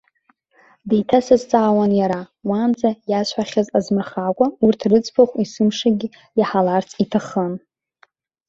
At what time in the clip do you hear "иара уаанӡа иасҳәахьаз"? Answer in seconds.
2.01-3.67